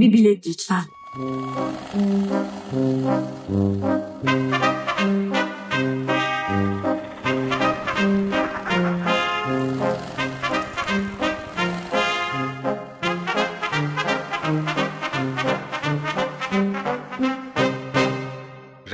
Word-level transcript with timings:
Bir 0.00 0.12
bilet 0.12 0.46
lütfen. 0.46 0.84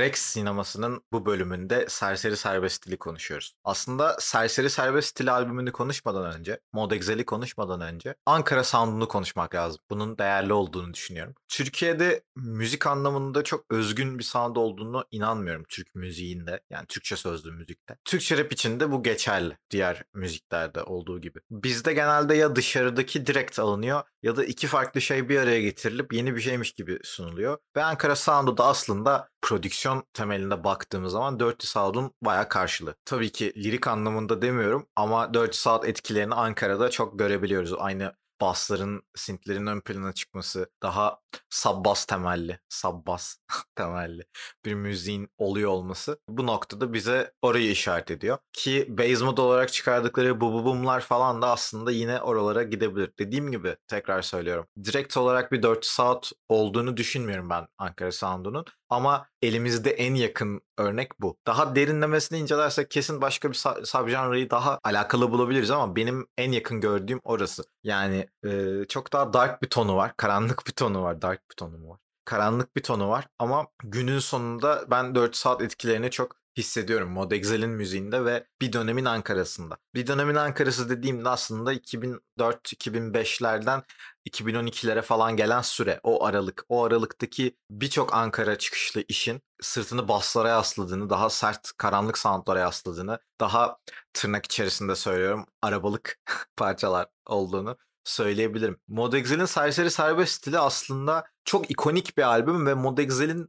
Rex 0.01 0.19
sinemasının 0.19 1.03
bu 1.11 1.25
bölümünde 1.25 1.85
Serseri 1.89 2.37
Serbest 2.37 2.75
Stili 2.75 2.97
konuşuyoruz. 2.97 3.53
Aslında 3.63 4.17
Serseri 4.19 4.69
Serbest 4.69 5.09
Stili 5.09 5.31
albümünü 5.31 5.71
konuşmadan 5.71 6.37
önce, 6.37 6.59
Mod 6.73 6.91
Excel'i 6.91 7.25
konuşmadan 7.25 7.81
önce 7.81 8.15
Ankara 8.25 8.63
Sound'unu 8.63 9.07
konuşmak 9.07 9.55
lazım. 9.55 9.79
Bunun 9.89 10.17
değerli 10.17 10.53
olduğunu 10.53 10.93
düşünüyorum. 10.93 11.35
Türkiye'de 11.47 12.23
müzik 12.35 12.87
anlamında 12.87 13.43
çok 13.43 13.65
özgün 13.69 14.19
bir 14.19 14.23
sound 14.23 14.55
olduğunu 14.55 15.05
inanmıyorum 15.11 15.63
Türk 15.69 15.95
müziğinde. 15.95 16.61
Yani 16.69 16.85
Türkçe 16.87 17.15
sözlü 17.15 17.51
müzikte. 17.51 17.97
Türkçe 18.05 18.37
rap 18.37 18.53
için 18.53 18.79
de 18.79 18.91
bu 18.91 19.03
geçerli. 19.03 19.57
Diğer 19.71 20.03
müziklerde 20.13 20.83
olduğu 20.83 21.21
gibi. 21.21 21.39
Bizde 21.51 21.93
genelde 21.93 22.35
ya 22.35 22.55
dışarıdaki 22.55 23.25
direkt 23.25 23.59
alınıyor 23.59 24.03
ya 24.23 24.35
da 24.37 24.45
iki 24.45 24.67
farklı 24.67 25.01
şey 25.01 25.29
bir 25.29 25.39
araya 25.39 25.61
getirilip 25.61 26.13
yeni 26.13 26.35
bir 26.35 26.41
şeymiş 26.41 26.71
gibi 26.71 26.99
sunuluyor. 27.03 27.57
Ve 27.75 27.83
Ankara 27.83 28.15
Sound'u 28.15 28.57
da 28.57 28.65
aslında 28.65 29.30
prodüksiyon 29.41 30.03
temelinde 30.13 30.63
baktığımız 30.63 31.11
zaman 31.11 31.39
Dirty 31.39 31.67
South'un 31.67 32.11
bayağı 32.21 32.49
karşılığı. 32.49 32.95
Tabii 33.05 33.31
ki 33.31 33.53
lirik 33.55 33.87
anlamında 33.87 34.41
demiyorum 34.41 34.87
ama 34.95 35.33
Dirty 35.33 35.57
South 35.57 35.87
etkilerini 35.87 36.33
Ankara'da 36.33 36.89
çok 36.89 37.19
görebiliyoruz. 37.19 37.73
Aynı 37.77 38.13
bassların, 38.41 39.03
synthlerin 39.15 39.67
ön 39.67 39.81
plana 39.81 40.13
çıkması, 40.13 40.69
daha 40.83 41.19
sub 41.49 41.85
bass 41.85 42.05
temelli, 42.05 42.59
sub 42.69 43.07
bass 43.07 43.37
temelli 43.75 44.23
bir 44.65 44.73
müziğin 44.73 45.29
oluyor 45.37 45.69
olması 45.71 46.19
bu 46.29 46.47
noktada 46.47 46.93
bize 46.93 47.33
orayı 47.41 47.71
işaret 47.71 48.11
ediyor. 48.11 48.37
Ki 48.53 48.85
base 48.89 49.25
mod 49.25 49.37
olarak 49.37 49.73
çıkardıkları 49.73 50.41
bu 50.41 50.53
bu 50.53 50.65
bumlar 50.65 51.01
falan 51.01 51.41
da 51.41 51.51
aslında 51.51 51.91
yine 51.91 52.21
oralara 52.21 52.63
gidebilir. 52.63 53.11
Dediğim 53.19 53.51
gibi 53.51 53.77
tekrar 53.87 54.21
söylüyorum. 54.21 54.65
Direkt 54.83 55.17
olarak 55.17 55.51
bir 55.51 55.63
Dirty 55.63 55.87
South 55.87 56.31
olduğunu 56.49 56.97
düşünmüyorum 56.97 57.49
ben 57.49 57.67
Ankara 57.77 58.11
Sound'unun. 58.11 58.65
Ama 58.91 59.27
elimizde 59.41 59.91
en 59.91 60.15
yakın 60.15 60.61
örnek 60.77 61.21
bu. 61.21 61.37
Daha 61.47 61.75
derinlemesine 61.75 62.39
incelersek 62.39 62.91
kesin 62.91 63.21
başka 63.21 63.49
bir 63.49 63.55
subgenre'yi 63.85 64.49
daha 64.49 64.79
alakalı 64.83 65.31
bulabiliriz 65.31 65.71
ama 65.71 65.95
benim 65.95 66.27
en 66.37 66.51
yakın 66.51 66.81
gördüğüm 66.81 67.21
orası. 67.23 67.63
Yani 67.83 68.27
e, 68.45 68.49
çok 68.89 69.13
daha 69.13 69.33
dark 69.33 69.61
bir 69.61 69.69
tonu 69.69 69.95
var. 69.95 70.13
Karanlık 70.17 70.67
bir 70.67 70.71
tonu 70.71 71.03
var. 71.03 71.21
Dark 71.21 71.49
bir 71.51 71.55
tonu 71.55 71.77
mu 71.77 71.89
var? 71.89 71.99
Karanlık 72.25 72.75
bir 72.75 72.83
tonu 72.83 73.09
var 73.09 73.27
ama 73.39 73.67
günün 73.83 74.19
sonunda 74.19 74.85
ben 74.91 75.15
4 75.15 75.35
saat 75.35 75.61
etkilerini 75.61 76.11
çok 76.11 76.40
hissediyorum 76.57 77.09
Mod 77.09 77.31
Excel'in 77.31 77.69
müziğinde 77.69 78.25
ve 78.25 78.47
bir 78.61 78.73
dönemin 78.73 79.05
Ankara'sında. 79.05 79.77
Bir 79.95 80.07
dönemin 80.07 80.35
Ankara'sı 80.35 80.89
dediğimde 80.89 81.29
aslında 81.29 81.73
2004-2005'lerden 81.73 83.83
2012'lere 84.29 85.01
falan 85.01 85.37
gelen 85.37 85.61
süre, 85.61 85.99
o 86.03 86.25
aralık. 86.25 86.65
O 86.69 86.85
aralıktaki 86.85 87.57
birçok 87.71 88.13
Ankara 88.13 88.57
çıkışlı 88.57 89.03
işin 89.07 89.41
sırtını 89.61 90.07
baslara 90.07 90.49
yasladığını, 90.49 91.09
daha 91.09 91.29
sert 91.29 91.71
karanlık 91.77 92.17
soundlara 92.17 92.59
yasladığını, 92.59 93.19
daha 93.39 93.77
tırnak 94.13 94.45
içerisinde 94.45 94.95
söylüyorum 94.95 95.45
arabalık 95.61 96.19
parçalar 96.57 97.07
olduğunu 97.27 97.77
söyleyebilirim. 98.03 98.77
Mod 98.87 99.13
Excel'in 99.13 99.45
Serseri 99.45 99.91
Serbest 99.91 100.33
stili 100.33 100.59
aslında 100.59 101.23
çok 101.45 101.71
ikonik 101.71 102.17
bir 102.17 102.23
albüm 102.23 102.65
ve 102.65 102.73
Mod 102.73 102.97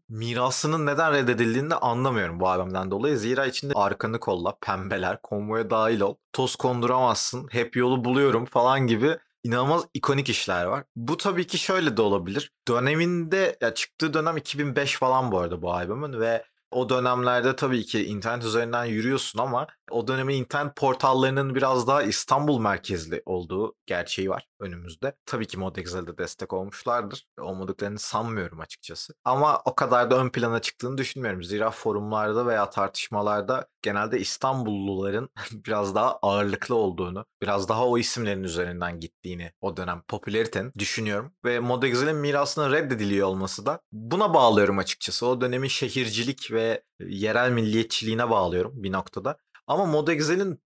mirasının 0.09 0.87
neden 0.87 1.13
reddedildiğini 1.13 1.71
de 1.71 1.75
anlamıyorum 1.75 2.41
bu 2.41 2.49
albümden 2.49 2.91
dolayı. 2.91 3.19
Zira 3.19 3.47
içinde 3.47 3.73
arkanı 3.77 4.21
kolla, 4.21 4.57
pembeler, 4.61 5.23
konvoya 5.23 5.71
dahil 5.71 6.01
ol, 6.01 6.15
toz 6.33 6.57
konduramazsın, 6.57 7.49
hep 7.51 7.77
yolu 7.77 8.05
buluyorum 8.05 8.45
falan 8.45 8.87
gibi 8.87 9.19
inanılmaz 9.45 9.87
ikonik 9.95 10.29
işler 10.29 10.65
var. 10.65 10.85
Bu 10.97 11.17
tabii 11.17 11.47
ki 11.47 11.59
şöyle 11.59 11.97
de 11.97 12.03
olabilir. 12.03 12.53
Döneminde 12.69 13.57
ya 13.61 13.75
çıktığı 13.75 14.15
dönem 14.15 14.37
2005 14.37 14.97
falan 14.97 15.33
bu 15.33 15.39
arada 15.39 15.63
bu 15.63 15.73
albümün 15.73 16.21
ve 16.21 16.45
o 16.73 16.89
dönemlerde 16.89 17.57
tabii 17.57 17.85
ki 17.85 18.05
internet 18.05 18.45
üzerinden 18.45 18.85
yürüyorsun 18.85 19.39
ama 19.39 19.67
o 19.91 20.09
dönemin 20.09 20.35
internet 20.35 20.77
portallarının 20.77 21.55
biraz 21.55 21.87
daha 21.87 22.03
İstanbul 22.03 22.59
merkezli 22.59 23.23
olduğu 23.27 23.75
gerçeği 23.87 24.31
var 24.31 24.49
önümüzde. 24.63 25.15
Tabii 25.27 25.47
ki 25.47 25.59
Modexel'de 25.59 26.19
destek 26.19 26.53
olmuşlardır. 26.53 27.27
Olmadıklarını 27.41 27.99
sanmıyorum 27.99 28.61
açıkçası. 28.61 29.15
Ama 29.25 29.63
o 29.65 29.75
kadar 29.75 30.11
da 30.11 30.19
ön 30.19 30.31
plana 30.31 30.61
çıktığını 30.61 30.99
düşünmüyorum. 30.99 31.43
Zira 31.43 31.71
forumlarda 31.71 32.47
veya 32.47 32.71
tartışmalarda 32.71 33.67
genelde 33.83 34.21
İstanbulluların 34.21 35.31
biraz 35.53 35.95
daha 35.95 36.17
ağırlıklı 36.17 36.75
olduğunu, 36.75 37.25
biraz 37.43 37.69
daha 37.69 37.87
o 37.87 37.99
isimlerin 37.99 38.45
üzerinden 38.45 39.01
gittiğini 39.01 39.53
o 39.61 39.77
dönem 39.77 40.03
popülaritenin 40.09 40.73
düşünüyorum. 40.79 41.33
Ve 41.45 41.61
Modexel'in 41.61 42.17
mirasının 42.17 42.73
reddediliyor 42.73 43.29
olması 43.29 43.67
da 43.67 43.81
buna 43.93 44.35
bağlıyorum 44.35 44.79
açıkçası. 44.79 45.27
O 45.27 45.41
dönemin 45.41 45.69
şehircilik 45.69 46.53
ve 46.53 46.83
yerel 47.01 47.51
milliyetçiliğine 47.51 48.31
bağlıyorum 48.31 48.73
bir 48.83 48.93
noktada. 48.93 49.37
Ama 49.73 49.87
Mod 49.87 50.09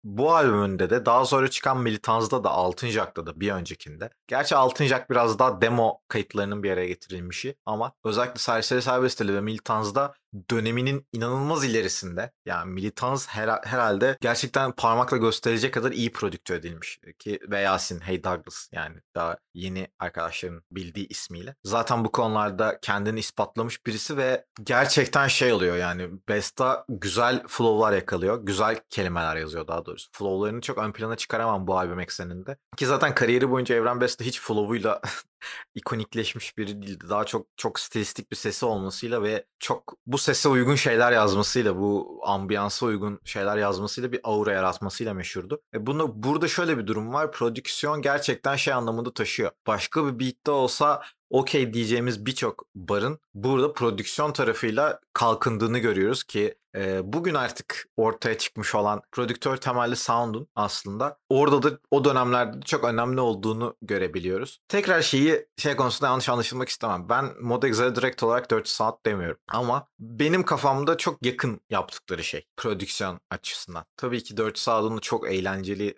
bu 0.04 0.34
albümünde 0.34 0.90
de 0.90 1.06
daha 1.06 1.24
sonra 1.24 1.48
çıkan 1.48 1.78
Militanz'da 1.78 2.44
da 2.44 2.50
Altın 2.50 2.88
Jack'ta 2.88 3.26
da 3.26 3.40
bir 3.40 3.52
öncekinde. 3.52 4.10
Gerçi 4.26 4.56
Altın 4.56 4.84
Jack 4.84 5.10
biraz 5.10 5.38
daha 5.38 5.60
demo 5.60 6.00
kayıtlarının 6.08 6.62
bir 6.62 6.70
araya 6.70 6.86
getirilmişi 6.86 7.56
ama 7.66 7.92
özellikle 8.04 8.38
Serseri 8.38 8.82
Serbesteli 8.82 9.34
ve 9.34 9.40
Militanz'da 9.40 10.14
döneminin 10.50 11.06
inanılmaz 11.12 11.64
ilerisinde 11.64 12.32
yani 12.46 12.70
Militans 12.72 13.28
her, 13.28 13.48
herhalde 13.48 14.16
gerçekten 14.20 14.72
parmakla 14.72 15.16
gösterecek 15.16 15.74
kadar 15.74 15.92
iyi 15.92 16.12
prodüktör 16.12 16.54
edilmiş 16.54 17.00
ki 17.18 17.38
ve 17.50 17.60
Yasin 17.60 18.00
Hey 18.00 18.24
Douglas 18.24 18.68
yani 18.72 18.96
daha 19.14 19.38
yeni 19.54 19.88
arkadaşların 19.98 20.62
bildiği 20.70 21.08
ismiyle. 21.08 21.54
Zaten 21.64 22.04
bu 22.04 22.12
konularda 22.12 22.78
kendini 22.82 23.20
ispatlamış 23.20 23.86
birisi 23.86 24.16
ve 24.16 24.44
gerçekten 24.62 25.28
şey 25.28 25.52
oluyor 25.52 25.76
yani 25.76 26.08
Besta 26.28 26.84
güzel 26.88 27.42
flow'lar 27.48 27.92
yakalıyor. 27.92 28.46
Güzel 28.46 28.80
kelimeler 28.90 29.36
yazıyor 29.36 29.68
daha 29.68 29.86
doğrusu. 29.86 30.08
Flow'larını 30.12 30.60
çok 30.60 30.78
ön 30.78 30.92
plana 30.92 31.16
çıkaramam 31.16 31.66
bu 31.66 31.78
albüm 31.78 32.00
ekseninde. 32.00 32.56
Ki 32.76 32.86
zaten 32.86 33.14
kariyeri 33.14 33.50
boyunca 33.50 33.74
Evren 33.74 34.00
Besta 34.00 34.24
hiç 34.24 34.40
flow'uyla 34.40 35.00
ikonikleşmiş 35.74 36.58
biri 36.58 36.82
değildi. 36.82 37.04
Daha 37.08 37.24
çok 37.24 37.46
çok 37.56 37.80
stilistik 37.80 38.30
bir 38.30 38.36
sesi 38.36 38.66
olmasıyla 38.66 39.22
ve 39.22 39.46
çok 39.58 39.94
bu 40.06 40.18
sese 40.22 40.48
uygun 40.48 40.74
şeyler 40.74 41.12
yazmasıyla, 41.12 41.76
bu 41.76 42.20
ambiyansa 42.24 42.86
uygun 42.86 43.20
şeyler 43.24 43.56
yazmasıyla 43.56 44.12
bir 44.12 44.20
aura 44.24 44.52
yaratmasıyla 44.52 45.14
meşhurdu. 45.14 45.62
E 45.74 45.86
bunu 45.86 46.22
burada 46.22 46.48
şöyle 46.48 46.78
bir 46.78 46.86
durum 46.86 47.12
var. 47.12 47.32
Prodüksiyon 47.32 48.02
gerçekten 48.02 48.56
şey 48.56 48.74
anlamında 48.74 49.14
taşıyor. 49.14 49.50
Başka 49.66 50.06
bir 50.06 50.20
beatte 50.20 50.50
olsa 50.50 51.02
okey 51.30 51.72
diyeceğimiz 51.74 52.26
birçok 52.26 52.64
barın 52.74 53.18
burada 53.34 53.72
prodüksiyon 53.72 54.32
tarafıyla 54.32 55.00
kalkındığını 55.12 55.78
görüyoruz 55.78 56.24
ki 56.24 56.54
e, 56.76 57.12
bugün 57.12 57.34
artık 57.34 57.88
ortaya 57.96 58.38
çıkmış 58.38 58.74
olan 58.74 59.02
prodüktör 59.12 59.56
temelli 59.56 59.96
sound'un 59.96 60.48
aslında 60.54 61.18
orada 61.28 61.62
da 61.62 61.78
o 61.90 62.04
dönemlerde 62.04 62.60
çok 62.60 62.84
önemli 62.84 63.20
olduğunu 63.20 63.76
görebiliyoruz. 63.82 64.58
Tekrar 64.68 65.02
şeyi 65.02 65.46
şey 65.58 65.76
konusunda 65.76 66.06
yanlış 66.06 66.28
anlaşılmak 66.28 66.68
istemem. 66.68 67.08
Ben 67.08 67.30
Mod 67.40 67.62
Excel'e 67.62 67.96
direkt 67.96 68.22
olarak 68.22 68.50
4 68.50 68.68
saat 68.68 69.06
demiyorum. 69.06 69.38
Ama 69.48 69.88
benim 69.98 70.42
kafamda 70.42 70.96
çok 70.96 71.26
yakın 71.26 71.60
yaptıkları 71.70 72.24
şey 72.24 72.46
prodüksiyon 72.56 73.20
açısından. 73.30 73.84
Tabii 73.96 74.22
ki 74.22 74.36
4 74.36 74.58
saat'ın 74.58 74.98
çok 74.98 75.32
eğlenceli, 75.32 75.94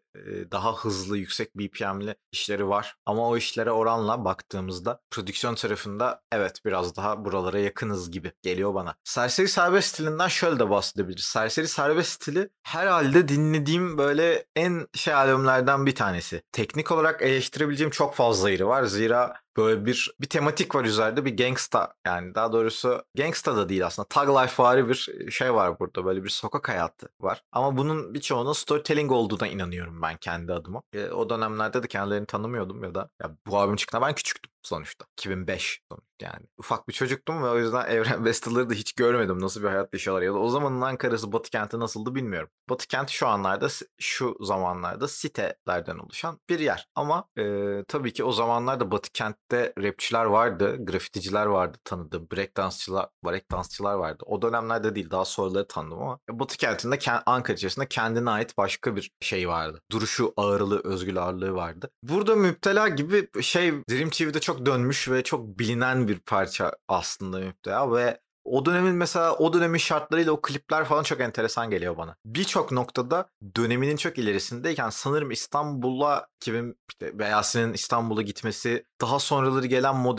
daha 0.52 0.74
hızlı, 0.76 1.18
yüksek 1.18 1.54
BPM'li 1.54 2.16
işleri 2.32 2.68
var. 2.68 2.96
Ama 3.06 3.28
o 3.28 3.36
işlere 3.36 3.70
oranla 3.70 4.24
baktığımızda 4.24 5.00
prodüksiyon 5.10 5.54
tarafında 5.54 6.22
evet 6.32 6.60
biraz 6.64 6.96
daha 6.96 7.23
buralara 7.24 7.58
yakınız 7.58 8.10
gibi 8.10 8.32
geliyor 8.42 8.74
bana. 8.74 8.94
Serseri 9.04 9.48
serbest 9.48 9.88
stilinden 9.88 10.28
şöyle 10.28 10.58
de 10.58 10.70
bahsedebiliriz. 10.70 11.24
Serseri 11.24 11.68
serbest 11.68 12.10
stili 12.12 12.48
herhalde 12.62 13.28
dinlediğim 13.28 13.98
böyle 13.98 14.46
en 14.56 14.86
şey 14.94 15.14
albümlerden 15.14 15.86
bir 15.86 15.94
tanesi. 15.94 16.42
Teknik 16.52 16.90
olarak 16.90 17.22
eleştirebileceğim 17.22 17.90
çok 17.90 18.14
fazla 18.14 18.50
yeri 18.50 18.66
var. 18.66 18.84
Zira 18.84 19.43
böyle 19.56 19.86
bir 19.86 20.14
bir 20.20 20.26
tematik 20.28 20.74
var 20.74 20.84
üzerinde 20.84 21.24
bir 21.24 21.36
gangsta 21.36 21.94
yani 22.06 22.34
daha 22.34 22.52
doğrusu 22.52 23.04
gangsta 23.14 23.56
da 23.56 23.68
değil 23.68 23.86
aslında 23.86 24.08
tag 24.08 24.28
life 24.28 24.62
vari 24.62 24.88
bir 24.88 25.30
şey 25.30 25.54
var 25.54 25.78
burada 25.80 26.04
böyle 26.04 26.24
bir 26.24 26.28
sokak 26.28 26.68
hayatı 26.68 27.08
var 27.20 27.42
ama 27.52 27.76
bunun 27.76 28.14
birçoğunun 28.14 28.52
storytelling 28.52 29.12
olduğuna 29.12 29.46
inanıyorum 29.48 30.02
ben 30.02 30.16
kendi 30.16 30.52
adıma. 30.52 30.82
E, 30.92 31.06
o 31.06 31.30
dönemlerde 31.30 31.82
de 31.82 31.88
kendilerini 31.88 32.26
tanımıyordum 32.26 32.84
ya 32.84 32.94
da 32.94 33.10
ya 33.22 33.36
bu 33.46 33.58
albüm 33.58 33.76
çıktığında 33.76 34.06
ben 34.06 34.14
küçüktüm 34.14 34.50
sonuçta. 34.62 35.06
2005 35.12 35.82
sonuçta 35.90 36.14
yani. 36.22 36.46
Ufak 36.58 36.88
bir 36.88 36.92
çocuktum 36.92 37.42
ve 37.42 37.48
o 37.48 37.58
yüzden 37.58 37.86
Evren 37.90 38.24
Vestal'ları 38.24 38.70
da 38.70 38.74
hiç 38.74 38.92
görmedim 38.92 39.40
nasıl 39.40 39.62
bir 39.62 39.68
hayat 39.68 39.92
yaşıyorlar 39.92 40.22
ya 40.22 40.34
da 40.34 40.38
o 40.38 40.48
zamanın 40.48 40.80
Ankara'sı 40.80 41.32
Batı 41.32 41.50
kenti 41.50 41.80
nasıldı 41.80 42.14
bilmiyorum. 42.14 42.48
Batı 42.70 42.86
kenti 42.86 43.14
şu 43.14 43.28
anlarda 43.28 43.68
şu 44.00 44.36
zamanlarda 44.40 45.08
sitelerden 45.08 45.98
oluşan 45.98 46.40
bir 46.48 46.58
yer. 46.58 46.88
Ama 46.94 47.28
e, 47.38 47.84
tabii 47.88 48.12
ki 48.12 48.24
o 48.24 48.32
zamanlarda 48.32 48.90
Batı 48.90 49.10
kentte 49.12 49.38
Paris'te 49.54 49.82
rapçiler 49.82 50.24
vardı, 50.24 50.76
grafiticiler 50.84 51.46
vardı 51.46 51.78
tanıdığım, 51.84 52.28
breakdansçılar, 52.32 53.08
breakdansçılar 53.24 53.94
vardı. 53.94 54.24
O 54.26 54.42
dönemlerde 54.42 54.94
değil, 54.94 55.10
daha 55.10 55.24
sonraları 55.24 55.68
tanıdım 55.68 56.02
ama 56.02 56.18
Batı 56.30 56.56
kentinde, 56.56 56.98
Ankara 57.26 57.54
içerisinde 57.54 57.88
kendine 57.88 58.30
ait 58.30 58.58
başka 58.58 58.96
bir 58.96 59.10
şey 59.20 59.48
vardı. 59.48 59.80
Duruşu, 59.90 60.34
ağırlığı, 60.36 60.80
özgür 60.84 61.16
ağırlığı 61.16 61.54
vardı. 61.54 61.90
Burada 62.02 62.36
Müptela 62.36 62.88
gibi 62.88 63.42
şey 63.42 63.72
Dream 63.90 64.10
TV'de 64.10 64.40
çok 64.40 64.66
dönmüş 64.66 65.08
ve 65.10 65.22
çok 65.22 65.58
bilinen 65.58 66.08
bir 66.08 66.18
parça 66.18 66.72
aslında 66.88 67.38
Müptela 67.38 67.92
ve 67.96 68.18
o 68.44 68.66
dönemin 68.66 68.94
mesela 68.94 69.36
o 69.36 69.52
dönemin 69.52 69.78
şartlarıyla 69.78 70.32
o 70.32 70.42
klipler 70.42 70.84
falan 70.84 71.02
çok 71.02 71.20
enteresan 71.20 71.70
geliyor 71.70 71.96
bana. 71.96 72.16
Birçok 72.26 72.72
noktada 72.72 73.28
döneminin 73.56 73.96
çok 73.96 74.18
ilerisindeyken 74.18 74.90
sanırım 74.90 75.30
İstanbul'a 75.30 76.26
2000 76.36 76.76
işte 76.88 77.18
Beyasi'nin 77.18 77.72
İstanbul'a 77.72 78.22
gitmesi 78.22 78.86
daha 79.00 79.18
sonraları 79.18 79.66
gelen 79.66 79.96
Mod 79.96 80.18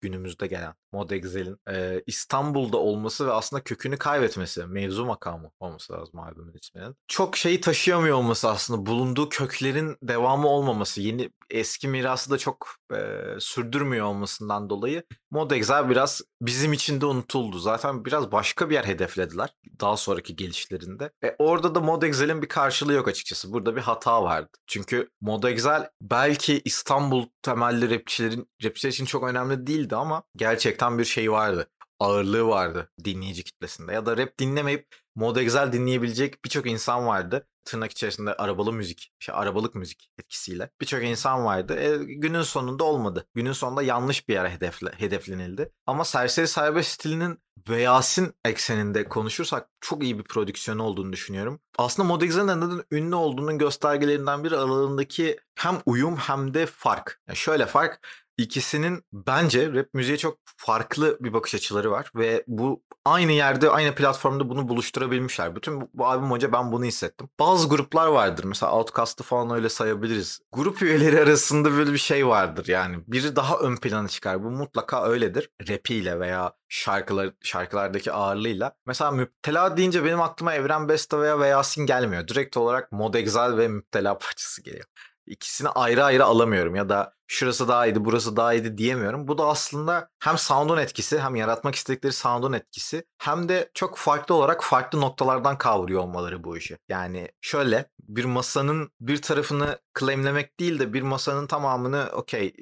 günümüzde 0.00 0.46
gelen 0.46 0.74
Mod 0.94 1.10
Excel'in 1.10 1.56
e, 1.70 2.02
İstanbul'da 2.06 2.76
olması 2.76 3.26
ve 3.26 3.32
aslında 3.32 3.62
kökünü 3.62 3.96
kaybetmesi 3.96 4.66
mevzu 4.66 5.04
makamı 5.04 5.50
olması 5.60 5.92
lazım 5.92 6.20
albümün 6.20 6.54
isminin. 6.62 6.96
Çok 7.08 7.36
şeyi 7.36 7.60
taşıyamıyor 7.60 8.16
olması 8.16 8.50
aslında 8.50 8.86
bulunduğu 8.86 9.28
köklerin 9.28 9.96
devamı 10.02 10.48
olmaması 10.48 11.00
yeni 11.00 11.30
eski 11.50 11.88
mirası 11.88 12.30
da 12.30 12.38
çok 12.38 12.68
e, 12.92 12.98
sürdürmüyor 13.38 14.06
olmasından 14.06 14.70
dolayı 14.70 15.02
Mod 15.30 15.50
Excel 15.50 15.90
biraz 15.90 16.22
bizim 16.40 16.72
için 16.72 17.00
de 17.00 17.06
unutuldu. 17.06 17.58
Zaten 17.58 18.04
biraz 18.04 18.32
başka 18.32 18.70
bir 18.70 18.74
yer 18.74 18.84
hedeflediler 18.84 19.50
daha 19.80 19.96
sonraki 19.96 20.36
gelişlerinde. 20.36 21.10
E, 21.24 21.36
orada 21.38 21.74
da 21.74 21.80
Mod 21.80 22.02
Excel'in 22.02 22.42
bir 22.42 22.48
karşılığı 22.48 22.92
yok 22.92 23.08
açıkçası. 23.08 23.52
Burada 23.52 23.76
bir 23.76 23.80
hata 23.80 24.22
vardı. 24.22 24.48
Çünkü 24.66 25.10
Mod 25.20 25.42
Excel 25.42 25.90
belki 26.00 26.62
İstanbul 26.64 27.26
temelli 27.42 27.90
rapçilerin 27.90 28.48
rapçiler 28.64 28.92
için 28.92 29.04
çok 29.04 29.24
önemli 29.24 29.66
değildi 29.66 29.96
ama 29.96 30.22
gerçekten 30.36 30.83
bir 30.98 31.04
şey 31.04 31.32
vardı. 31.32 31.70
Ağırlığı 32.00 32.48
vardı 32.48 32.90
dinleyici 33.04 33.44
kitlesinde. 33.44 33.92
Ya 33.92 34.06
da 34.06 34.16
rap 34.16 34.38
dinlemeyip 34.38 34.86
Mod 35.14 35.36
Excel 35.36 35.72
dinleyebilecek 35.72 36.44
birçok 36.44 36.66
insan 36.66 37.06
vardı 37.06 37.46
tırnak 37.64 37.90
içerisinde 37.90 38.34
arabalı 38.34 38.72
müzik, 38.72 39.12
şey, 39.18 39.34
arabalık 39.34 39.74
müzik 39.74 40.10
etkisiyle 40.18 40.70
birçok 40.80 41.02
insan 41.02 41.44
vardı. 41.44 41.76
E, 41.76 41.96
günün 42.04 42.42
sonunda 42.42 42.84
olmadı. 42.84 43.26
Günün 43.34 43.52
sonunda 43.52 43.82
yanlış 43.82 44.28
bir 44.28 44.34
yere 44.34 44.50
hedefle, 44.50 44.92
hedeflenildi. 44.96 45.72
Ama 45.86 46.04
Serseri 46.04 46.48
Serbest 46.48 46.90
stilinin 46.90 47.38
Veyasin 47.68 48.34
ekseninde 48.44 49.04
konuşursak 49.04 49.68
çok 49.80 50.02
iyi 50.02 50.18
bir 50.18 50.24
prodüksiyonu 50.24 50.82
olduğunu 50.82 51.12
düşünüyorum. 51.12 51.60
Aslında 51.78 52.08
Modex'in 52.08 52.46
neden 52.46 52.82
ünlü 52.90 53.14
olduğunun 53.14 53.58
göstergelerinden 53.58 54.44
bir 54.44 54.52
aralarındaki 54.52 55.36
hem 55.54 55.78
uyum 55.86 56.16
hem 56.16 56.54
de 56.54 56.66
fark. 56.66 57.20
Yani 57.28 57.36
şöyle 57.36 57.66
fark 57.66 58.06
İkisinin 58.38 59.04
bence 59.12 59.72
rap 59.72 59.94
müziğe 59.94 60.18
çok 60.18 60.38
farklı 60.56 61.18
bir 61.20 61.32
bakış 61.32 61.54
açıları 61.54 61.90
var 61.90 62.10
ve 62.16 62.44
bu 62.46 62.82
aynı 63.04 63.32
yerde 63.32 63.70
aynı 63.70 63.94
platformda 63.94 64.48
bunu 64.48 64.68
buluşturabilmişler. 64.68 65.56
Bütün 65.56 65.80
bu, 65.80 65.90
bu 65.94 66.06
albüm 66.06 66.30
hoca 66.30 66.52
ben 66.52 66.72
bunu 66.72 66.84
hissettim. 66.84 67.28
Bazı 67.40 67.68
gruplar 67.68 68.06
vardır 68.06 68.44
mesela 68.44 68.72
Outcast'ı 68.72 69.24
falan 69.24 69.50
öyle 69.50 69.68
sayabiliriz. 69.68 70.40
Grup 70.52 70.82
üyeleri 70.82 71.20
arasında 71.20 71.72
böyle 71.72 71.92
bir 71.92 71.98
şey 71.98 72.26
vardır 72.26 72.68
yani. 72.68 72.96
Biri 73.06 73.36
daha 73.36 73.58
ön 73.58 73.76
plana 73.76 74.08
çıkar. 74.08 74.44
Bu 74.44 74.50
mutlaka 74.50 75.06
öyledir. 75.06 75.50
Rapiyle 75.68 76.20
veya 76.20 76.52
şarkılar 76.68 77.30
şarkılardaki 77.42 78.12
ağırlığıyla. 78.12 78.72
Mesela 78.86 79.10
Müptela 79.10 79.76
deyince 79.76 80.04
benim 80.04 80.20
aklıma 80.20 80.54
Evren 80.54 80.88
Besta 80.88 81.20
veya 81.20 81.40
Veyasin 81.40 81.86
gelmiyor. 81.86 82.28
Direkt 82.28 82.56
olarak 82.56 82.92
Mod 82.92 83.14
Exile 83.14 83.56
ve 83.56 83.68
Müptela 83.68 84.18
parçası 84.18 84.62
geliyor 84.62 84.84
ikisini 85.26 85.68
ayrı 85.68 86.04
ayrı 86.04 86.24
alamıyorum 86.24 86.74
ya 86.74 86.88
da 86.88 87.14
şurası 87.26 87.68
daha 87.68 87.86
iyiydi 87.86 88.04
burası 88.04 88.36
daha 88.36 88.54
iyiydi 88.54 88.78
diyemiyorum. 88.78 89.28
Bu 89.28 89.38
da 89.38 89.46
aslında 89.46 90.08
hem 90.20 90.38
sound'un 90.38 90.76
etkisi 90.76 91.20
hem 91.20 91.36
yaratmak 91.36 91.74
istedikleri 91.74 92.12
sound'un 92.12 92.52
etkisi 92.52 93.04
hem 93.18 93.48
de 93.48 93.70
çok 93.74 93.98
farklı 93.98 94.34
olarak 94.34 94.64
farklı 94.64 95.00
noktalardan 95.00 95.58
kavruyor 95.58 96.02
olmaları 96.02 96.44
bu 96.44 96.56
işi. 96.56 96.78
Yani 96.88 97.28
şöyle 97.40 97.86
bir 98.08 98.24
masanın 98.24 98.90
bir 99.00 99.22
tarafını 99.22 99.78
claimlemek 100.00 100.60
değil 100.60 100.78
de 100.78 100.92
bir 100.92 101.02
masanın 101.02 101.46
tamamını 101.46 102.08
okey 102.12 102.54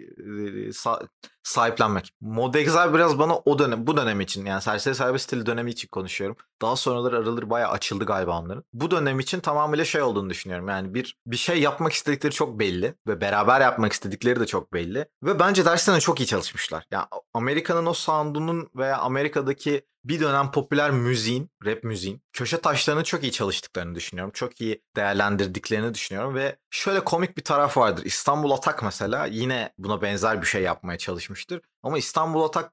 sahiplenmek. 1.42 2.12
Mod 2.20 2.54
biraz 2.54 3.18
bana 3.18 3.36
o 3.36 3.58
dönem 3.58 3.86
bu 3.86 3.96
dönem 3.96 4.20
için 4.20 4.46
yani 4.46 4.62
serseri 4.62 4.94
serbest 4.94 5.24
stili 5.24 5.46
dönemi 5.46 5.70
için 5.70 5.88
konuşuyorum. 5.88 6.36
Daha 6.62 6.76
sonraları 6.76 7.16
araları 7.16 7.50
bayağı 7.50 7.70
açıldı 7.70 8.04
galiba 8.04 8.40
onların. 8.40 8.64
Bu 8.72 8.90
dönem 8.90 9.20
için 9.20 9.40
tamamıyla 9.40 9.84
şey 9.84 10.02
olduğunu 10.02 10.30
düşünüyorum. 10.30 10.68
Yani 10.68 10.94
bir 10.94 11.16
bir 11.26 11.36
şey 11.36 11.60
yapmak 11.60 11.92
istedikleri 11.92 12.32
çok 12.32 12.58
belli 12.58 12.94
ve 13.06 13.20
beraber 13.20 13.60
yapmak 13.60 13.92
istedikleri 13.92 14.40
de 14.40 14.46
çok 14.52 14.72
belli. 14.72 15.06
Ve 15.22 15.38
bence 15.38 15.64
derslerine 15.64 16.00
çok 16.00 16.20
iyi 16.20 16.26
çalışmışlar. 16.26 16.86
Yani 16.90 17.06
Amerika'nın 17.34 17.86
o 17.86 17.94
sound'unun 17.94 18.70
veya 18.76 18.98
Amerika'daki 18.98 19.86
bir 20.04 20.20
dönem 20.20 20.50
popüler 20.50 20.90
müziğin, 20.90 21.50
rap 21.64 21.84
müziğin 21.84 22.22
köşe 22.32 22.60
taşlarını 22.60 23.04
çok 23.04 23.22
iyi 23.22 23.32
çalıştıklarını 23.32 23.94
düşünüyorum. 23.94 24.32
Çok 24.34 24.60
iyi 24.60 24.82
değerlendirdiklerini 24.96 25.94
düşünüyorum 25.94 26.34
ve 26.34 26.56
şöyle 26.70 27.04
komik 27.04 27.36
bir 27.36 27.44
taraf 27.44 27.76
vardır. 27.76 28.04
İstanbul 28.04 28.50
Atak 28.50 28.82
mesela 28.82 29.26
yine 29.26 29.72
buna 29.78 30.02
benzer 30.02 30.42
bir 30.42 30.46
şey 30.46 30.62
yapmaya 30.62 30.98
çalışmıştır. 30.98 31.60
Ama 31.82 31.98
İstanbul 31.98 32.42
Atak 32.42 32.72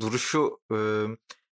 duruşu, 0.00 0.60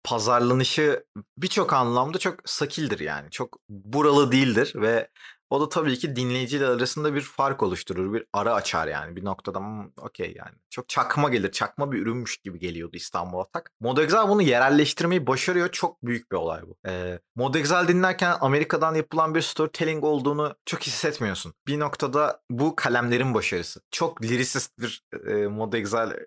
pazarlanışı 0.05 1.05
birçok 1.39 1.73
anlamda 1.73 2.19
çok 2.19 2.35
sakildir 2.45 3.01
yani. 3.01 3.31
Çok 3.31 3.59
buralı 3.69 4.33
değildir 4.33 4.73
ve 4.77 5.09
o 5.55 5.61
da 5.61 5.69
tabii 5.69 5.99
ki 5.99 6.17
dinleyiciyle 6.17 6.67
arasında 6.67 7.15
bir 7.15 7.21
fark 7.21 7.63
oluşturur. 7.63 8.15
Bir 8.15 8.25
ara 8.33 8.55
açar 8.55 8.89
yani. 8.89 9.17
Bir 9.17 9.25
noktada 9.25 9.61
okey 10.01 10.35
yani. 10.37 10.55
Çok 10.71 10.89
çakma 10.89 11.29
gelir. 11.29 11.53
Çakma 11.53 11.93
bir 11.93 11.99
ürünmüş 11.99 12.37
gibi 12.37 12.59
geliyordu 12.59 12.97
İstanbul 12.97 13.39
Atak. 13.39 13.71
Mod 13.81 13.99
Exile 13.99 14.29
bunu 14.29 14.43
yerelleştirmeyi 14.43 15.27
başarıyor. 15.27 15.69
Çok 15.73 16.03
büyük 16.03 16.33
bir 16.33 16.37
olay 16.37 16.63
bu. 16.63 16.77
Ee, 16.87 17.19
Mod 17.37 17.55
Exile 17.55 17.89
dinlerken 17.89 18.37
Amerika'dan 18.41 18.95
yapılan 18.95 19.35
bir 19.35 19.41
storytelling 19.41 20.05
olduğunu 20.05 20.55
çok 20.67 20.83
hissetmiyorsun. 20.83 21.55
Bir 21.67 21.81
noktada 21.81 22.41
bu 22.51 22.77
kalemlerin 22.77 23.35
başarısı. 23.35 23.81
Çok 23.91 24.23
liricist 24.23 24.79
bir 24.79 25.03
e, 25.27 25.47
Mod 25.47 25.73
Exile 25.73 26.27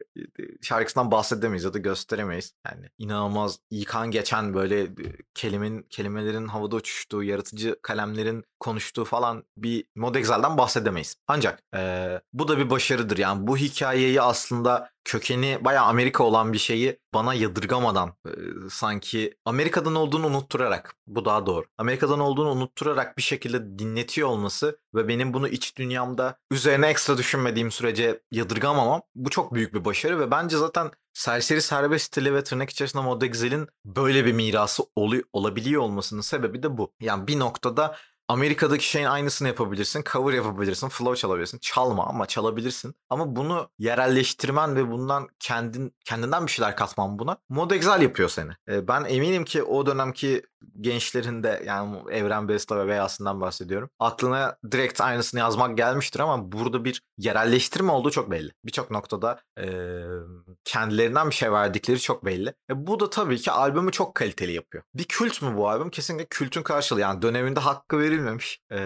şarkısından 0.62 1.12
bahsedemeyiz 1.12 1.63
ya 1.63 1.74
da 1.74 1.77
gösteremeyiz. 1.77 2.53
Yani 2.65 2.89
inanılmaz 2.97 3.59
yıkan 3.71 4.12
geçen 4.12 4.53
böyle 4.53 4.88
kelimenin 5.33 5.81
kelimelerin 5.89 6.47
havada 6.47 6.75
uçuştuğu, 6.75 7.24
yaratıcı 7.24 7.75
kalemlerin 7.81 8.44
konuştuğu 8.59 9.06
falan 9.06 9.44
bir 9.57 9.86
Mod 9.95 10.15
Excel'den 10.15 10.58
bahsedemeyiz. 10.58 11.15
Ancak 11.27 11.63
e, 11.75 12.22
bu 12.34 12.48
da 12.48 12.58
bir 12.58 12.70
başarıdır. 12.70 13.17
Yani 13.17 13.48
bu 13.48 13.58
hikayeyi 13.58 14.22
aslında 14.22 14.89
kökeni 15.05 15.58
baya 15.62 15.81
Amerika 15.84 16.24
olan 16.24 16.53
bir 16.53 16.58
şeyi 16.58 17.00
bana 17.13 17.34
yadırgamadan 17.34 18.13
e, 18.27 18.31
sanki 18.70 19.38
Amerika'dan 19.46 19.96
olduğunu 19.96 20.27
unutturarak 20.27 20.96
bu 21.08 21.25
daha 21.25 21.46
doğru. 21.46 21.65
Amerika'dan 21.77 22.20
olduğunu 22.20 22.51
unutturarak 22.51 23.17
bir 23.17 23.22
şekilde 23.24 23.79
dinletiyor 23.79 24.29
olması 24.29 24.79
ve 24.96 25.08
benim 25.08 25.34
bunu 25.34 25.48
iç 25.48 25.77
dünyamda 25.77 26.38
üzerine 26.51 26.88
ekstra 26.88 27.17
düşünmediğim 27.17 27.72
sürece 27.72 28.22
yadırgamamam 28.31 29.01
bu 29.15 29.29
çok 29.29 29.53
büyük 29.53 29.74
bir 29.74 29.86
başarı 29.86 30.20
ve 30.20 30.31
bence 30.31 30.58
zaten 30.58 30.91
serseri 31.13 31.62
serbest 31.62 32.05
stili 32.05 32.34
ve 32.34 32.43
tırnak 32.43 32.70
içerisinde 32.70 33.03
Mod 33.03 33.22
Excel'in 33.22 33.67
böyle 33.86 34.25
bir 34.25 34.34
mirası 34.34 34.84
ol- 34.96 35.22
olabiliyor 35.34 35.81
olmasının 35.81 36.22
sebebi 36.22 36.63
de 36.63 36.77
bu. 36.77 36.93
Yani 37.01 37.27
bir 37.27 37.39
noktada 37.39 37.96
Amerika'daki 38.27 38.89
şeyin 38.89 39.05
aynısını 39.05 39.48
yapabilirsin. 39.48 40.03
Cover 40.12 40.34
yapabilirsin. 40.34 40.89
Flow 40.89 41.15
çalabilirsin. 41.15 41.57
Çalma 41.57 42.05
ama 42.05 42.25
çalabilirsin. 42.25 42.96
Ama 43.10 43.36
bunu 43.36 43.69
yerelleştirmen 43.79 44.75
ve 44.75 44.91
bundan 44.91 45.27
kendin 45.39 45.93
kendinden 46.05 46.46
bir 46.46 46.51
şeyler 46.51 46.75
katman 46.75 47.19
buna 47.19 47.38
Mod 47.50 47.72
Exile 47.72 48.03
yapıyor 48.03 48.29
seni. 48.29 48.51
E, 48.69 48.88
ben 48.88 49.05
eminim 49.05 49.46
ki 49.46 49.63
o 49.63 49.86
dönemki 49.86 50.43
gençlerin 50.81 51.43
de 51.43 51.63
yani 51.65 51.98
Evren 52.12 52.48
Besta 52.48 52.77
ve 52.77 52.88
Beyaz'ından 52.88 53.41
bahsediyorum. 53.41 53.89
Aklına 54.00 54.57
direkt 54.72 55.01
aynısını 55.01 55.39
yazmak 55.39 55.77
gelmiştir 55.77 56.19
ama 56.19 56.51
burada 56.51 56.86
bir 56.86 57.01
yerelleştirme 57.17 57.91
olduğu 57.91 58.12
çok 58.12 58.31
belli. 58.31 58.51
Birçok 58.65 58.91
noktada 58.91 59.41
e, 59.60 59.65
kendilerinden 60.63 61.29
bir 61.29 61.36
şey 61.36 61.51
verdikleri 61.51 62.00
çok 62.00 62.25
belli. 62.25 62.53
E, 62.69 62.88
bu 62.88 63.00
da 63.00 63.10
tabii 63.10 63.38
ki 63.38 63.51
albümü 63.51 63.91
çok 63.91 64.15
kaliteli 64.15 64.51
yapıyor. 64.53 64.84
Bir 64.96 65.03
kült 65.03 65.41
mü 65.41 65.57
bu 65.57 65.69
albüm? 65.69 65.89
Kesinlikle 65.89 66.27
kültün 66.29 66.63
karşılığı. 66.63 67.01
Yani 67.01 67.22
döneminde 67.22 67.60
hakkı 67.60 68.00
verilmemiş 68.17 68.59
e, 68.71 68.77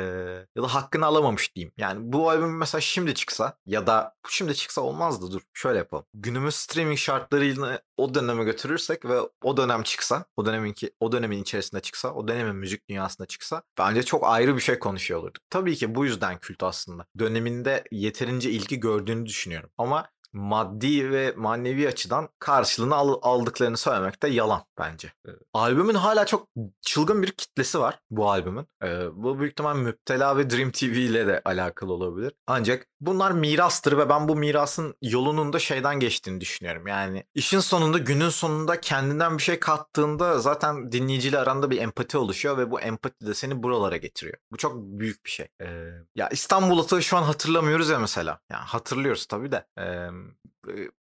ya 0.56 0.64
da 0.64 0.74
hakkını 0.74 1.06
alamamış 1.06 1.56
diyeyim. 1.56 1.74
Yani 1.78 2.00
bu 2.14 2.30
albüm 2.30 2.58
mesela 2.58 2.82
şimdi 2.82 3.14
çıksa 3.14 3.58
ya 3.66 3.88
da 3.88 4.16
şimdi 4.30 4.56
çıksa 4.56 4.82
olmazdı 4.82 5.32
dur 5.32 5.42
şöyle 5.54 5.78
yapalım. 5.78 6.06
Günümüz 6.14 6.56
streaming 6.56 6.98
şartlarıyla 6.98 7.82
o 7.98 8.14
döneme 8.14 8.44
götürürsek 8.44 9.06
ve 9.06 9.20
o 9.44 9.58
dönem 9.58 9.84
çıksa, 9.84 10.26
o 10.38 10.46
döneminki 10.46 10.92
o 11.00 11.12
dönemin 11.12 11.42
içerisinde 11.42 11.82
çıksa, 11.82 12.14
o 12.14 12.28
dönemin 12.28 12.56
müzik 12.56 12.90
dünyasında 12.90 13.28
çıksa 13.28 13.64
bence 13.78 14.04
çok 14.04 14.24
ayrı 14.28 14.56
bir 14.56 14.62
şey 14.62 14.80
konuşuyor 14.80 15.20
olurduk. 15.20 15.44
Tabii 15.50 15.76
ki 15.76 15.96
bu 15.96 16.06
yüzden 16.06 16.38
kült 16.38 16.64
aslında. 16.64 17.06
Döneminde 17.20 17.84
yeterince 17.92 18.50
ilgi 18.52 18.80
gördüğünü 18.80 19.26
düşünüyorum. 19.26 19.70
Ama 19.78 20.10
maddi 20.34 21.12
ve 21.12 21.34
manevi 21.38 21.88
açıdan 21.88 22.30
karşılığını 22.40 22.96
al- 22.96 23.20
aldıklarını 23.22 23.78
söylemek 23.78 24.24
de 24.24 24.28
yalan 24.28 24.64
bence. 24.80 25.14
Ee, 25.28 25.32
albümün 25.54 25.94
hala 25.94 26.26
çok 26.26 26.48
çılgın 26.82 27.24
bir 27.24 27.32
kitlesi 27.32 27.80
var 27.80 28.00
bu 28.10 28.30
albümün. 28.32 28.68
Ee, 28.84 29.06
bu 29.14 29.40
büyük 29.40 29.52
ihtimal 29.52 29.76
Müptela 29.76 30.38
ve 30.38 30.50
Dream 30.50 30.72
TV 30.72 30.84
ile 30.86 31.28
de 31.28 31.42
alakalı 31.46 31.94
olabilir. 31.94 32.34
Ancak 32.48 32.88
bunlar 33.00 33.32
mirastır 33.32 33.98
ve 33.98 34.10
ben 34.10 34.28
bu 34.28 34.36
mirasın 34.36 34.96
yolunun 35.02 35.54
da 35.54 35.60
şeyden 35.60 36.00
geçtiğini 36.00 36.42
düşünüyorum. 36.42 36.88
Yani 36.88 37.24
işin 37.36 37.60
sonunda 37.60 37.98
günün 37.98 38.30
sonunda 38.30 38.82
kendinden 38.82 39.38
bir 39.38 39.44
şey 39.44 39.60
kattığında 39.60 40.40
zaten 40.40 40.92
dinleyiciyle 40.92 41.40
aranda 41.40 41.72
bir 41.72 41.78
empati 41.82 42.18
oluşuyor 42.18 42.58
ve 42.58 42.72
bu 42.72 42.82
empati 42.82 43.28
de 43.28 43.34
seni 43.34 43.64
buralara 43.64 43.98
getiriyor. 43.98 44.38
Bu 44.52 44.58
çok 44.58 44.76
büyük 44.76 45.26
bir 45.26 45.30
şey. 45.30 45.48
Ee, 45.62 45.90
ya 46.16 46.30
İstanbul 46.30 46.80
Atağı 46.80 47.02
şu 47.02 47.18
an 47.18 47.24
hatırlamıyoruz 47.24 47.90
ya 47.90 48.00
mesela. 48.00 48.40
Yani 48.52 48.64
hatırlıyoruz 48.64 49.26
tabii 49.26 49.52
de. 49.52 49.66
Ee, 49.80 50.08
um, 50.22 50.51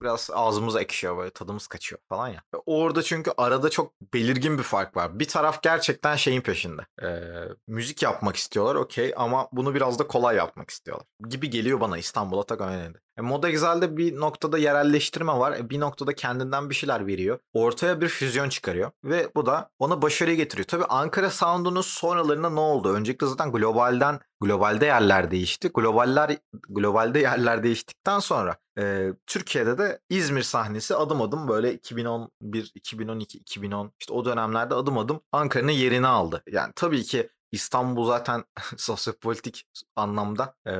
biraz 0.02 0.30
ağzımız 0.34 0.76
ekşiyor 0.76 1.18
böyle 1.18 1.30
tadımız 1.30 1.68
kaçıyor 1.68 2.02
falan 2.10 2.28
ya. 2.28 2.42
Ve 2.56 2.58
Orada 2.66 3.04
çünkü 3.04 3.32
arada 3.38 3.70
çok 3.70 4.02
belirgin 4.14 4.58
bir 4.58 4.64
fark 4.64 4.98
var. 4.98 5.20
Bir 5.20 5.28
taraf 5.28 5.64
gerçekten 5.64 6.16
şeyin 6.16 6.42
peşinde. 6.42 6.82
Ee, 7.04 7.20
müzik 7.68 8.02
yapmak 8.02 8.36
istiyorlar 8.36 8.76
okey 8.76 9.14
ama 9.18 9.50
bunu 9.52 9.76
biraz 9.76 10.00
da 10.00 10.08
kolay 10.08 10.36
yapmak 10.36 10.70
istiyorlar. 10.70 11.08
Gibi 11.30 11.50
geliyor 11.50 11.80
bana 11.80 11.98
İstanbul 11.98 12.40
Atak 12.40 12.62
önemli. 12.62 12.98
E, 13.18 13.22
Moda 13.22 13.50
Excel'de 13.50 13.98
bir 13.98 14.20
noktada 14.20 14.58
yerelleştirme 14.58 15.34
var. 15.34 15.52
E, 15.52 15.70
bir 15.70 15.80
noktada 15.80 16.16
kendinden 16.16 16.70
bir 16.70 16.76
şeyler 16.76 17.08
veriyor. 17.08 17.40
Ortaya 17.54 18.02
bir 18.02 18.08
füzyon 18.08 18.50
çıkarıyor. 18.50 18.92
Ve 19.04 19.30
bu 19.36 19.46
da 19.46 19.70
ona 19.80 20.02
başarıyı 20.02 20.38
getiriyor. 20.38 20.68
Tabii 20.68 20.86
Ankara 20.86 21.30
Sound'unun 21.30 21.82
sonralarında 21.82 22.50
ne 22.50 22.60
oldu? 22.60 22.94
Öncelikle 22.94 23.28
zaten 23.28 23.52
globalden 23.52 24.20
globalde 24.42 24.86
yerler 24.86 25.32
değişti. 25.32 25.70
Globaller 25.74 26.38
globalde 26.70 27.20
yerler 27.20 27.64
değiştikten 27.64 28.20
sonra 28.20 28.58
e, 28.80 29.10
Türkiye'de 29.44 29.78
de 29.78 30.00
İzmir 30.10 30.42
sahnesi 30.42 30.96
adım 30.96 31.22
adım 31.22 31.48
böyle 31.48 31.74
2011, 31.74 32.72
2012, 32.76 33.38
2010 33.38 33.92
işte 34.00 34.14
o 34.14 34.26
dönemlerde 34.26 34.76
adım 34.76 34.98
adım 34.98 35.22
Ankara'nın 35.32 35.72
yerini 35.72 36.08
aldı. 36.08 36.44
Yani 36.52 36.74
tabii 36.76 37.04
ki 37.04 37.30
İstanbul 37.54 38.08
zaten 38.08 38.44
sosyopolitik 38.78 39.64
anlamda 39.96 40.56
e, 40.68 40.74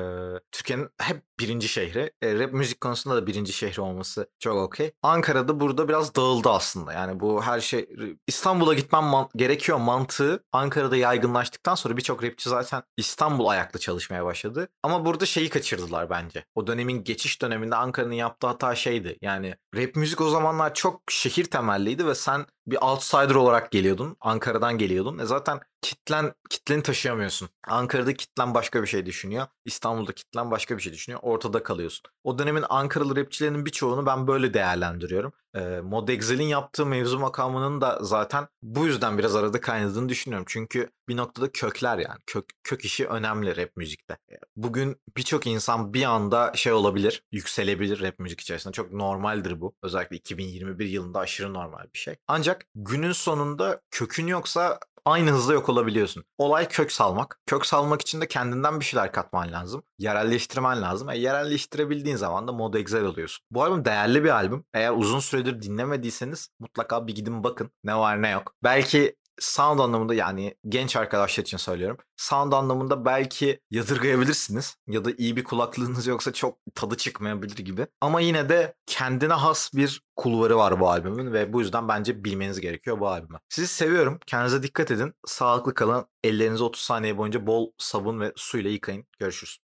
Türkiye'nin 0.52 0.90
hep 1.02 1.24
birinci 1.40 1.68
şehri. 1.68 2.12
E, 2.22 2.40
rap 2.40 2.54
müzik 2.54 2.82
konusunda 2.82 3.16
da 3.16 3.28
birinci 3.28 3.54
şehri 3.54 3.82
olması 3.82 4.30
çok 4.40 4.58
okey. 4.58 4.92
Ankara'da 5.04 5.60
burada 5.60 5.90
biraz 5.90 6.16
dağıldı 6.16 6.50
aslında. 6.50 6.94
Yani 6.94 7.20
bu 7.20 7.44
her 7.44 7.60
şey 7.60 7.90
İstanbul'a 8.28 8.74
gitmem 8.74 9.04
man- 9.04 9.30
gerekiyor 9.36 9.78
mantığı 9.78 10.44
Ankara'da 10.52 10.98
yaygınlaştıktan 10.98 11.76
sonra 11.76 11.98
birçok 11.98 12.24
rapçi 12.24 12.50
zaten 12.50 12.84
İstanbul 12.98 13.48
ayaklı 13.48 13.80
çalışmaya 13.80 14.26
başladı. 14.26 14.68
Ama 14.84 15.06
burada 15.06 15.26
şeyi 15.26 15.50
kaçırdılar 15.50 16.10
bence. 16.10 16.46
O 16.56 16.68
dönemin 16.68 17.04
geçiş 17.04 17.42
döneminde 17.42 17.76
Ankara'nın 17.76 18.14
yaptığı 18.14 18.48
hata 18.48 18.76
şeydi. 18.76 19.18
Yani 19.22 19.56
rap 19.76 19.96
müzik 19.96 20.22
o 20.22 20.30
zamanlar 20.30 20.74
çok 20.74 21.02
şehir 21.10 21.46
temelliydi 21.46 22.08
ve 22.08 22.16
sen 22.16 22.46
bir 22.68 22.78
outsider 22.82 23.36
olarak 23.36 23.72
geliyordun. 23.72 24.18
Ankara'dan 24.22 24.78
geliyordun. 24.78 25.20
E 25.20 25.26
zaten 25.26 25.60
kitlen 25.82 26.34
kitleni 26.50 26.84
taşıyamıyorsun. 26.84 27.50
Ankara'da 27.68 28.14
kitlen 28.14 28.54
başka 28.54 28.82
bir 28.82 28.88
şey 28.88 29.06
düşünüyor. 29.06 29.48
İstanbul'da 29.66 30.12
kitlen 30.12 30.52
başka 30.52 30.78
bir 30.78 30.82
şey 30.82 30.94
düşünüyor. 30.94 31.20
Ortada 31.24 31.64
kalıyorsun. 31.64 32.04
O 32.24 32.40
dönemin 32.40 32.66
Ankaralı 32.70 33.16
rapçilerinin 33.16 33.66
birçoğunu 33.66 34.06
ben 34.06 34.28
böyle 34.28 34.54
değerlendiriyorum. 34.54 35.34
Ee, 35.56 35.82
Mod 35.84 36.08
Excel'in 36.08 36.48
yaptığı 36.48 36.86
mevzu 36.86 37.20
makamının 37.20 37.82
da 37.82 38.00
zaten 38.02 38.48
bu 38.62 38.86
yüzden 38.86 39.18
biraz 39.18 39.36
arada 39.36 39.62
kaynadığını 39.62 40.10
düşünüyorum. 40.10 40.46
Çünkü 40.50 40.90
bir 41.10 41.18
noktada 41.18 41.52
kökler 41.52 41.98
yani. 41.98 42.20
Kök, 42.28 42.46
kök 42.64 42.86
işi 42.86 43.08
önemli 43.08 43.58
rap 43.58 43.70
müzikte. 43.76 44.18
E, 44.32 44.36
Bugün 44.56 44.98
birçok 45.18 45.48
insan 45.48 45.94
bir 45.94 46.04
anda 46.04 46.52
şey 46.56 46.74
olabilir, 46.74 47.24
yükselebilir 47.32 48.02
rap 48.02 48.20
müzik 48.20 48.42
içerisinde. 48.42 48.74
Çok 48.74 48.92
normaldir 48.92 49.62
bu. 49.62 49.76
Özellikle 49.84 50.16
2021 50.16 50.86
yılında 50.86 51.20
aşırı 51.20 51.54
normal 51.54 51.84
bir 51.94 52.00
şey. 52.00 52.16
Ancak 52.28 52.66
günün 52.76 53.12
sonunda 53.12 53.82
kökün 53.92 54.28
yoksa 54.28 54.80
aynı 55.06 55.32
hızda 55.32 55.54
yok 55.54 55.70
olabiliyorsun. 55.70 56.24
Olay 56.38 56.68
kök 56.68 56.92
salmak. 56.92 57.40
Kök 57.46 57.66
salmak 57.66 58.02
için 58.02 58.22
de 58.22 58.28
kendinden 58.28 58.80
bir 58.80 58.86
şeyler 58.86 59.12
katman 59.12 59.52
lazım. 59.52 59.84
Yerelleştirmen 60.00 60.82
lazım. 60.82 61.10
E, 61.10 61.18
yerelleştirebildiğin 61.18 62.16
zaman 62.16 62.48
da 62.48 62.52
Mod 62.52 62.74
Excel 62.74 63.04
oluyorsun. 63.04 63.46
Bu 63.52 63.64
albüm 63.64 63.86
değerli 63.86 64.24
bir 64.24 64.30
albüm. 64.30 64.66
Eğer 64.74 64.92
uzun 64.92 65.20
süredir 65.20 65.62
dinlemediyseniz 65.62 66.50
mutlaka 66.60 67.08
bir 67.08 67.16
gidin 67.16 67.44
bakın. 67.44 67.72
Ne 67.84 67.96
var 67.98 68.22
ne 68.22 68.30
yok. 68.30 68.56
Belki 68.64 69.16
sound 69.40 69.80
anlamında 69.80 70.14
yani 70.14 70.56
genç 70.70 70.96
arkadaşlar 70.96 71.44
için 71.44 71.58
söylüyorum. 71.58 71.98
Sound 72.18 72.54
anlamında 72.54 73.06
belki 73.06 73.60
yadırgayabilirsiniz 73.72 74.76
ya 74.88 75.06
da 75.06 75.12
iyi 75.18 75.36
bir 75.36 75.44
kulaklığınız 75.44 76.08
yoksa 76.08 76.34
çok 76.34 76.58
tadı 76.76 76.98
çıkmayabilir 76.98 77.58
gibi. 77.58 77.88
Ama 78.02 78.22
yine 78.22 78.50
de 78.50 78.74
kendine 78.86 79.34
has 79.34 79.74
bir 79.74 80.02
kulvarı 80.16 80.58
var 80.58 80.80
bu 80.80 80.90
albümün 80.90 81.34
ve 81.34 81.54
bu 81.54 81.62
yüzden 81.62 81.88
bence 81.88 82.24
bilmeniz 82.24 82.62
gerekiyor 82.62 83.00
bu 83.00 83.08
albümü. 83.08 83.40
Sizi 83.50 83.68
seviyorum. 83.68 84.20
Kendinize 84.26 84.64
dikkat 84.64 84.92
edin. 84.92 85.14
Sağlıklı 85.26 85.74
kalın. 85.74 86.06
Ellerinizi 86.24 86.64
30 86.64 86.82
saniye 86.82 87.18
boyunca 87.18 87.48
bol 87.48 87.72
sabun 87.78 88.20
ve 88.20 88.34
suyla 88.36 88.70
yıkayın. 88.70 89.06
Görüşürüz. 89.20 89.64